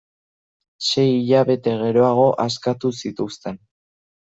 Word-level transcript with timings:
Sei 0.87 1.03
hilabete 1.17 1.77
geroago 1.83 2.25
askatu 2.47 2.95
zituzten. 3.05 3.63